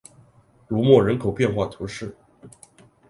[0.69, 2.15] 卢莫人口变化图示